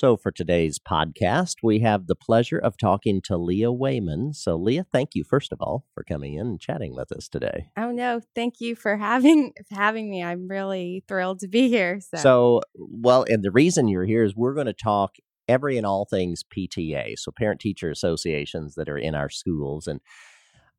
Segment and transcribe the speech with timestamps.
[0.00, 4.32] So, for today's podcast, we have the pleasure of talking to Leah Wayman.
[4.32, 7.68] So, Leah, thank you first of all for coming in and chatting with us today.
[7.76, 10.24] Oh no, thank you for having having me.
[10.24, 12.00] I'm really thrilled to be here.
[12.00, 15.16] So, So, well, and the reason you're here is we're going to talk
[15.46, 19.86] every and all things PTA, so parent teacher associations that are in our schools.
[19.86, 20.00] And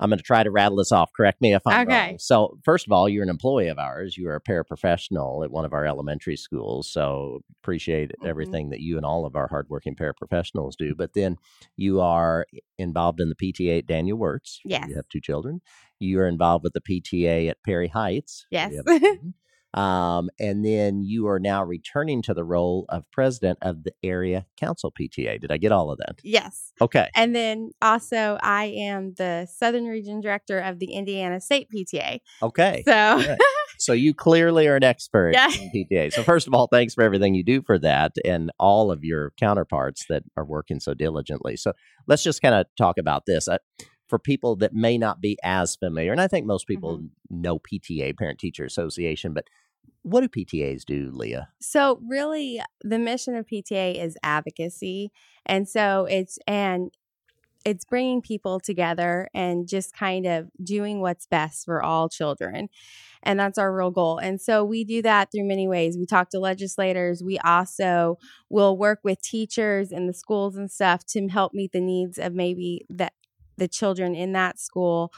[0.00, 1.10] I'm going to try to rattle this off.
[1.16, 2.08] Correct me if I'm Okay.
[2.10, 2.16] wrong.
[2.18, 4.16] So, first of all, you're an employee of ours.
[4.16, 6.90] You are a paraprofessional at one of our elementary schools.
[6.92, 8.28] So, appreciate Mhm.
[8.28, 10.94] everything that you and all of our hardworking paraprofessionals do.
[10.94, 11.36] But then
[11.76, 12.46] you are
[12.78, 14.60] involved in the PTA at Daniel Wertz.
[14.64, 14.86] Yes.
[14.88, 15.60] You have two children.
[15.98, 18.46] You are involved with the PTA at Perry Heights.
[18.50, 18.74] Yes.
[19.74, 20.18] You have a son.
[20.18, 24.46] um, and then you are now returning to the role of president of the area
[24.56, 25.40] council PTA.
[25.40, 26.20] Did I get all of that?
[26.24, 26.72] yes.
[26.80, 27.08] Okay.
[27.14, 32.20] And then also I am the Southern Region Director of the Indiana State PTA.
[32.42, 32.82] Okay.
[32.86, 33.38] So right.
[33.80, 35.46] So you clearly are an expert Yeah.
[35.52, 36.12] in PTA.
[36.12, 39.32] So first of all, thanks for everything you do for that and all of your
[39.38, 41.56] counterparts that are working so diligently.
[41.56, 41.72] So
[42.08, 43.46] let's just kind of talk about this.
[44.08, 47.42] For people that may not be as familiar, and I think most people mm-hmm.
[47.42, 49.44] know PTA, Parent Teacher Association, but
[50.02, 51.48] what do PTAs do, Leah?
[51.60, 55.10] So really the mission of PTA is advocacy.
[55.44, 56.90] And so it's and
[57.64, 62.68] it's bringing people together and just kind of doing what's best for all children.
[63.22, 64.18] And that's our real goal.
[64.18, 65.98] And so we do that through many ways.
[65.98, 67.22] We talk to legislators.
[67.22, 68.16] We also
[68.48, 72.32] will work with teachers in the schools and stuff to help meet the needs of
[72.32, 73.12] maybe that
[73.58, 75.12] the children in that school.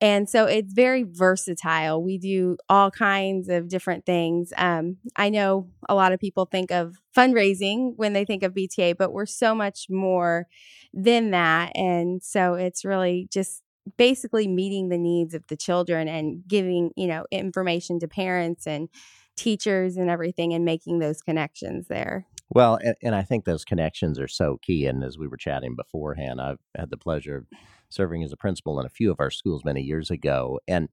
[0.00, 2.02] And so it's very versatile.
[2.02, 4.52] We do all kinds of different things.
[4.56, 8.96] Um, I know a lot of people think of fundraising when they think of PTA,
[8.98, 10.46] but we're so much more
[10.92, 11.72] than that.
[11.76, 13.62] And so it's really just
[13.96, 18.88] basically meeting the needs of the children and giving, you know, information to parents and
[19.36, 22.26] teachers and everything and making those connections there.
[22.50, 24.86] Well, and, and I think those connections are so key.
[24.86, 27.46] And as we were chatting beforehand, I've had the pleasure of
[27.88, 30.60] serving as a principal in a few of our schools many years ago.
[30.68, 30.88] And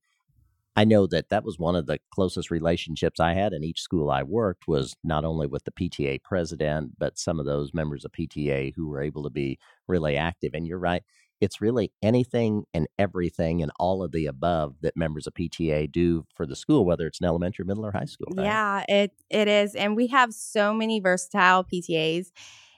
[0.76, 4.12] I know that that was one of the closest relationships I had in each school
[4.12, 8.12] I worked was not only with the PTA president, but some of those members of
[8.14, 10.54] PTA who were able to be really active.
[10.54, 11.04] And you're right.
[11.42, 16.26] It's really anything and everything and all of the above that members of PTA do
[16.36, 18.32] for the school, whether it's an elementary, middle, or high school.
[18.38, 18.46] right?
[18.46, 22.28] Yeah, it it is, and we have so many versatile PTAs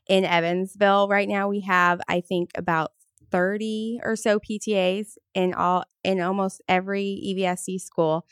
[0.08, 1.48] in Evansville right now.
[1.50, 2.94] We have, I think, about
[3.32, 8.26] thirty or so PTAs in all in almost every EVSC school,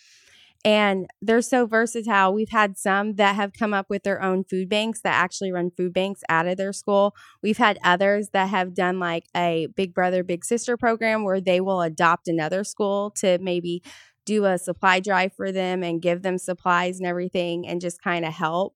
[0.64, 2.34] and they're so versatile.
[2.34, 5.72] We've had some that have come up with their own food banks that actually run
[5.72, 7.16] food banks out of their school.
[7.42, 11.62] We've had others that have done like a Big Brother Big Sister program where they
[11.62, 13.82] will adopt another school to maybe
[14.26, 18.24] do a supply drive for them and give them supplies and everything and just kind
[18.24, 18.76] of help.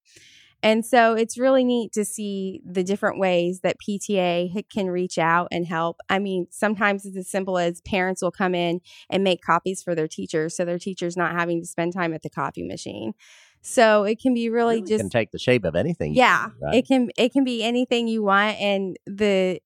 [0.64, 5.48] And so it's really neat to see the different ways that PTA can reach out
[5.52, 5.98] and help.
[6.10, 9.94] I mean, sometimes it's as simple as parents will come in and make copies for
[9.94, 13.14] their teachers so their teacher's not having to spend time at the coffee machine.
[13.62, 16.14] So it can be really, Really just can take the shape of anything.
[16.14, 16.76] yeah, right?
[16.76, 19.60] it can it can be anything you want and the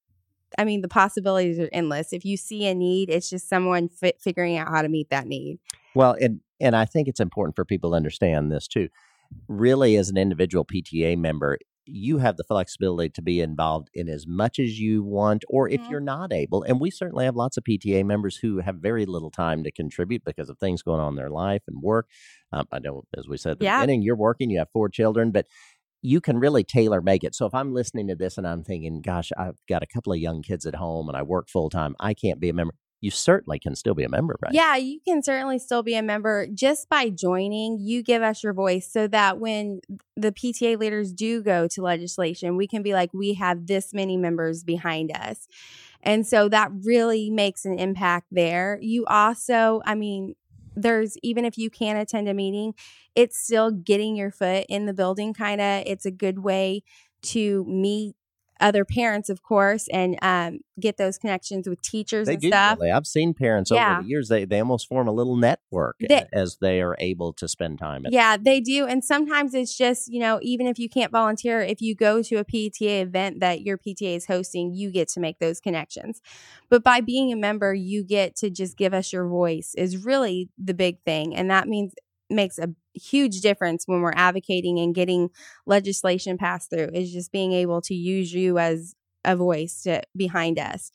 [0.58, 2.12] I mean, the possibilities are endless.
[2.12, 5.28] If you see a need, it's just someone fi- figuring out how to meet that
[5.28, 5.60] need.
[5.96, 8.90] Well, and and I think it's important for people to understand this too.
[9.48, 14.28] Really, as an individual PTA member, you have the flexibility to be involved in as
[14.28, 15.90] much as you want, or if Mhm.
[15.90, 16.62] you're not able.
[16.64, 20.24] And we certainly have lots of PTA members who have very little time to contribute
[20.24, 22.08] because of things going on in their life and work.
[22.52, 23.86] Um, I know, as we said at the Yeah.
[23.86, 25.46] beginning, you're working, you have four children, but
[26.02, 27.36] you can really tailor make it.
[27.36, 30.20] So if I'm listening to this and I'm thinking, gosh, I've got a couple of
[30.20, 32.76] young kids at home and I work full time, I can't be a member.
[33.02, 34.54] You certainly can still be a member, right?
[34.54, 37.80] Yeah, you can certainly still be a member just by joining.
[37.80, 39.80] You give us your voice so that when
[40.18, 44.18] the PTA leaders do go to legislation, we can be like, we have this many
[44.18, 45.48] members behind us.
[46.02, 48.80] And so that really makes an impact there.
[48.82, 50.36] You also, I mean,
[50.76, 52.74] there's even if you can't attend a meeting,
[53.16, 55.84] it's still getting your foot in the building, kind of.
[55.86, 56.84] It's a good way
[57.22, 58.16] to meet
[58.60, 62.48] other parents, of course, and um, get those connections with teachers They and do.
[62.50, 62.78] stuff.
[62.80, 62.92] Really.
[62.92, 63.94] I've seen parents Yeah.
[63.96, 64.28] over the years.
[64.30, 68.06] They they almost form a little network They- as they are able to spend time.
[68.06, 68.86] At, Yeah, they do.
[68.86, 72.36] And sometimes it's just, you know, even if you can't volunteer, if you go to
[72.36, 76.22] a PTA event that your PTA is hosting, you get to make those connections.
[76.70, 80.50] But by being a member, you get to just give us your voice, is really
[80.58, 81.36] the big thing.
[81.36, 81.94] And that means
[82.30, 82.70] makes a
[83.00, 85.30] huge difference when we're advocating and getting
[85.66, 90.60] legislation passed through, is just being able to use you as a voice to, behind
[90.60, 90.92] us.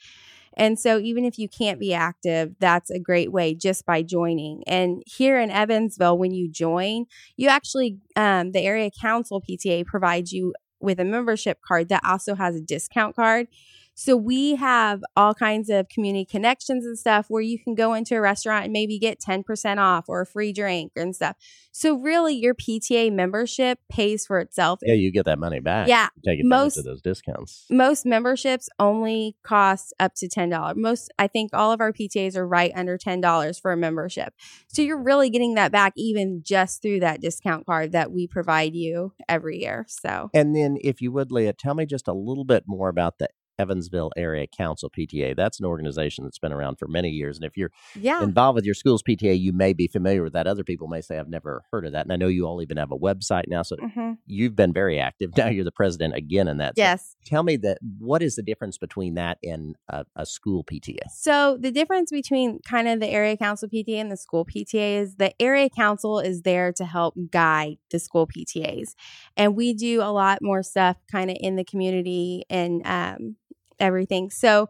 [0.57, 4.63] And so, even if you can't be active, that's a great way just by joining.
[4.67, 7.07] And here in Evansville, when you join,
[7.37, 12.35] you actually, um, the area council PTA provides you with a membership card that also
[12.35, 13.49] has a discount card.
[13.95, 18.17] So we have all kinds of community connections and stuff where you can go into
[18.17, 21.37] a restaurant and maybe get 10% off or a free drink and stuff.
[21.73, 24.81] So really your PTA membership pays for itself.
[24.83, 25.89] Yeah, you get that money back.
[25.89, 26.09] Yeah.
[26.25, 27.67] Take advantage most- of those discounts.
[27.71, 30.77] Most memberships only cost up to $10.
[30.77, 34.35] Most I think all of our PTAs are right under $10 for a membership.
[34.69, 38.75] So you're really getting that back even just through that discount card that we provide
[38.75, 39.87] you every year.
[39.89, 43.19] So And then, if you would, Leah, tell me just a little bit more about
[43.19, 43.29] the
[43.59, 45.37] Evansville Area Council PTA.
[45.37, 47.37] That's an organization that's been around for many years.
[47.37, 48.23] And if you're yeah.
[48.23, 50.47] involved with your school's PTA, you may be familiar with that.
[50.47, 52.05] Other people may say, I've never heard of that.
[52.07, 53.63] And I know you all even have a website now.
[53.63, 54.19] So Mhm.
[54.27, 55.31] you've been very active.
[55.45, 56.77] Now you're the president again in that.
[56.77, 57.17] So Yes.
[57.25, 61.11] tell me that what is the difference between that and a, a school PTA?
[61.11, 65.17] So the difference between kind of the area council PTA and the school PTA is
[65.17, 68.95] the area council is there to help guide the school PTAs,
[69.37, 73.37] and we do a lot more stuff kind of in the community and um,
[73.79, 74.31] everything.
[74.31, 74.69] So.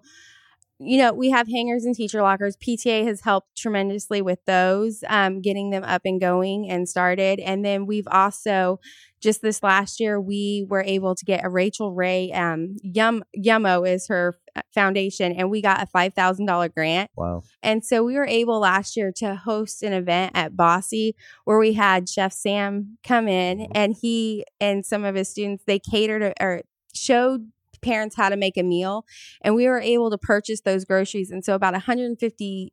[0.81, 2.57] You know, we have hangers and teacher lockers.
[2.57, 7.39] PTA has helped tremendously with those, um, getting them up and going and started.
[7.39, 8.81] And then we've also,
[9.21, 13.89] just this last year, we were able to get a Rachael Ray, um, Yum Yummo
[13.89, 14.37] is her
[14.73, 17.11] foundation, and we got a five thousand dollar grant.
[17.17, 17.43] Wow.
[17.63, 21.13] And so we were able last year to host an event at Bosse
[21.45, 25.79] where we had Chef Sam come in and he and some of his students they
[25.79, 26.63] catered or
[26.95, 27.51] showed
[27.85, 29.05] parents how to make a meal
[29.43, 32.73] and we were able to purchase those groceries and so about 150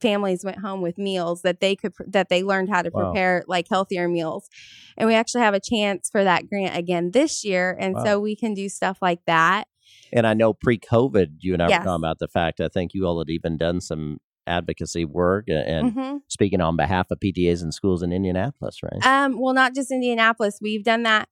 [0.00, 3.10] families went home with meals that they could that they learned how to Wow.
[3.10, 4.48] prepare like healthier meals
[4.96, 8.04] and we actually have a chance for that grant again this year and Wow.
[8.04, 9.66] so we can do stuff like that
[10.12, 11.80] And I know pre COVID, you and I Yes.
[11.80, 14.18] were talking about the fact I think you all had even done some
[14.48, 16.20] advocacy work and Mhm.
[16.28, 19.04] speaking on behalf of PTAs and schools in Indianapolis, right?
[19.06, 20.58] Um, well, not just Indianapolis.
[20.60, 21.28] We've done that.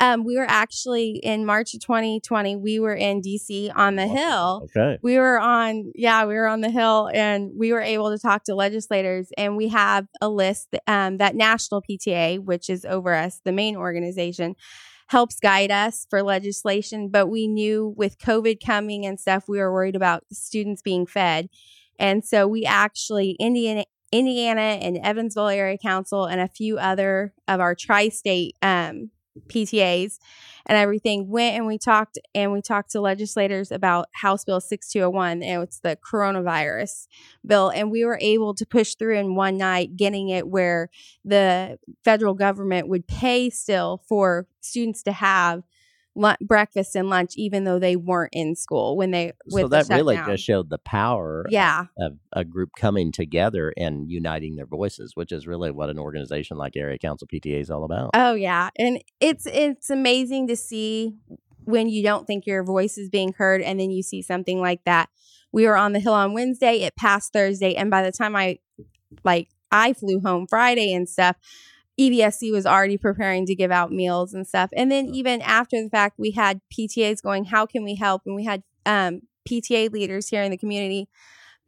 [0.00, 2.54] Um, we were actually in March of 2020.
[2.54, 4.68] We were in DC on the Hill.
[4.76, 4.96] Okay.
[5.02, 8.44] We were on, yeah, we were on the Hill, and we were able to talk
[8.44, 9.30] to legislators.
[9.36, 13.74] And we have a list um, that National PTA, which is over us, the main
[13.74, 14.54] organization,
[15.08, 17.08] helps guide us for legislation.
[17.08, 21.48] But we knew with COVID coming and stuff, we were worried about students being fed,
[21.98, 23.84] and so we actually Indiana.
[24.10, 29.10] Indiana and Evansville Area Council and a few other of our tri-state um,
[29.46, 30.18] PTAs
[30.66, 35.42] and everything went and we talked and we talked to legislators about House Bill 6201
[35.42, 37.06] and it's the coronavirus
[37.46, 40.90] bill and we were able to push through in one night getting it where
[41.24, 45.62] the federal government would pay still for students to have
[46.40, 49.94] breakfast and lunch even though they weren't in school when they with So the that
[49.94, 54.66] really just showed the power of- yeah of a group coming together and uniting their
[54.66, 58.10] voices, which is really what an organization like Area Council PTA is all about.
[58.14, 61.16] Oh yeah, and it's it's amazing to see
[61.64, 64.84] when you don't think your voice is being heard, and then you see something like
[64.84, 65.08] that.
[65.52, 66.80] We were on the hill on Wednesday.
[66.82, 68.58] It passed Thursday, and by the time I
[69.24, 71.36] like I flew home Friday and stuff,
[71.98, 74.70] E EVSC was already preparing to give out meals and stuff.
[74.76, 78.34] And then even after the fact, we had PTAs going, "How can we help?" And
[78.34, 81.08] we had um, PTA leaders here in the community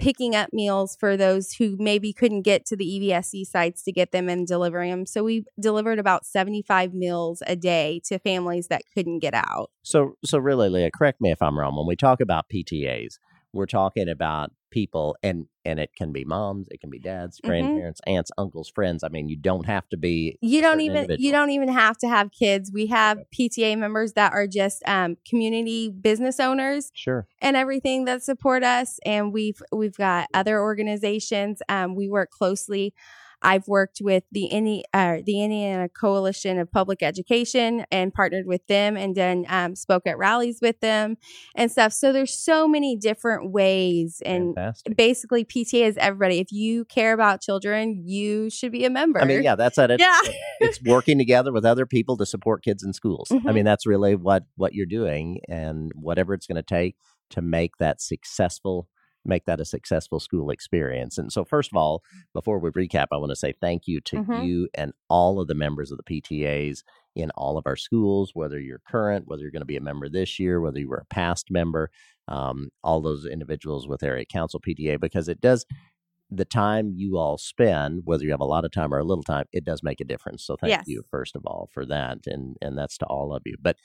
[0.00, 3.92] picking up meals for those who maybe couldn't get to the E EVSC sites to
[3.92, 5.06] get them and delivering them.
[5.06, 9.70] So we delivered about 75 meals a day to families that couldn't get out.
[9.82, 11.76] So, so really, Leah, correct me if I'm wrong.
[11.76, 13.18] When we talk about PTAs,
[13.52, 17.46] we're talking about people, and and it can be moms, it can be dads, Mhm.
[17.48, 19.04] grandparents, aunts, uncles, friends.
[19.04, 20.38] I mean, you don't have to be.
[20.40, 22.70] You don't even you don't even have to have kids.
[22.72, 27.26] We have PTA members that are just um, community business owners Sure.
[27.42, 32.94] and everything that support us and we've we've got other organizations um, we work closely
[33.42, 38.66] I've worked with the Indi- uh, the Indiana Coalition of Public Education and partnered with
[38.66, 41.16] them, and then um, spoke at rallies with them
[41.54, 41.92] and stuff.
[41.92, 44.96] So there's so many different ways, and Fantastic.
[44.96, 46.38] basically PTA is everybody.
[46.38, 49.20] If you care about children, you should be a member.
[49.20, 49.90] I mean, yeah, that's it.
[49.92, 50.20] It's, Yeah.
[50.60, 53.28] it's working together with other people to support kids in schools.
[53.30, 53.54] I Mhm.
[53.54, 56.96] mean, that's really what what you're doing, and whatever it's going to take
[57.30, 58.88] to make that successful,
[59.24, 61.18] make that a successful school experience.
[61.18, 64.18] And so, first of all, before we recap, I want to say thank you to
[64.18, 64.30] Mhm.
[64.30, 66.82] you and all of the members of the PTAs
[67.14, 70.08] in all of our schools, whether you're current, whether you're going to be a member
[70.08, 71.90] this year, whether you were a past member,
[72.28, 75.66] um, all those individuals with area council PTA, because it does
[76.30, 79.24] the time you all spend, whether you have a lot of time or a little
[79.24, 80.44] time, it does make a difference.
[80.44, 80.86] So thank Yes.
[80.86, 83.56] you first of all for that, and and that's to all of you.
[83.60, 83.76] But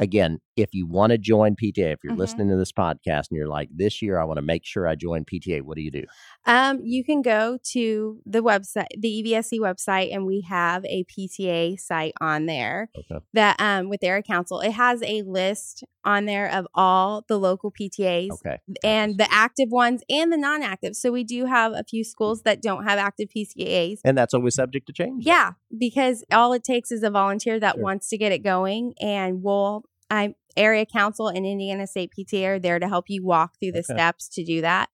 [0.00, 2.18] again, if you want to join PTA, if you're Mhm.
[2.18, 4.94] listening to this podcast and you're like, this year I want to make sure I
[4.94, 6.04] join PTA, what do you do?
[6.46, 11.04] Um, you can go to the website, the E EVSC website, and we have a
[11.04, 13.24] PTA site on there Okay.
[13.32, 14.60] that um with their council.
[14.60, 18.58] It has a list on there of all the local PTAs Okay.
[18.82, 20.94] and the active ones and the non-active.
[20.96, 24.00] So we do have a few schools that don't have active PTAs.
[24.04, 25.24] And that's always subject to change.
[25.26, 27.82] Yeah, because all it takes is a volunteer that Sure.
[27.82, 29.84] wants to get it going, and we'll.
[30.10, 33.78] I'm area council and Indiana State PTA are there to help you walk through the
[33.78, 33.94] Okay.
[33.94, 34.90] steps to do that.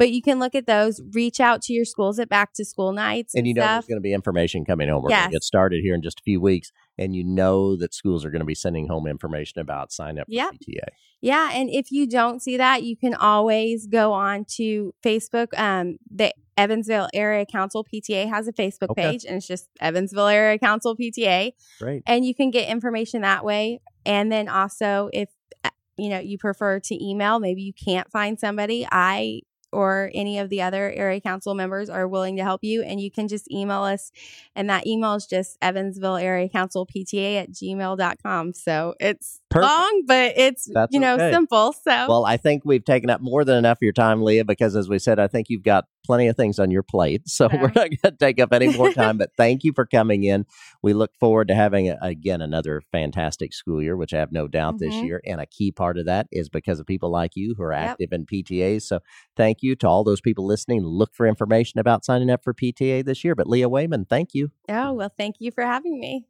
[0.00, 1.00] But you can look at those.
[1.12, 3.72] Reach out to your schools at back to school nights and, And you know stuff.
[3.82, 5.02] there's going to be information coming home.
[5.04, 6.72] We're going to get started here in just a few weeks.
[6.98, 10.26] And you know that schools are going to be sending home information about sign up
[10.26, 10.54] for Yep.
[10.54, 10.88] PTA.
[11.22, 15.48] Yeah, and if you don't see that, you can always go on to Facebook.
[15.58, 19.02] Um, the Evansville Area Council PTA has a Facebook Okay.
[19.12, 21.52] page, and it's just Evansville Area Council PTA.
[21.78, 22.02] Great.
[22.06, 25.28] and you can get information that way and then also if
[25.62, 29.40] uh, you know you prefer to email maybe you can't find somebody i
[29.72, 33.10] or any of the other area council members are willing to help you and you
[33.10, 34.12] can just email us
[34.54, 39.70] and that email is just evansville area council pta at gmail.com so it's Perfect.
[39.70, 41.32] long but it's That's you know okay.
[41.32, 44.44] simple so Well, I think we've taken up more than enough of your time, Leah,
[44.44, 47.22] because as we said, I think you've got plenty of things on your plate.
[47.28, 50.24] So we're not going to take up any more time, but thank you for coming
[50.24, 50.44] in.
[50.82, 54.78] We look forward to having, again, another fantastic school year, which I have no doubt
[54.80, 55.02] this Mhm.
[55.04, 55.22] year.
[55.24, 57.90] And a key part of that is because of people like you who are Yep.
[57.90, 58.82] active in PTAs.
[58.88, 58.98] So
[59.36, 60.82] thank you to all those people listening.
[60.82, 63.36] Look for information about signing up for PTA this year.
[63.36, 64.50] But Leah Wayman, thank you.
[64.68, 66.26] oh well thank you for having me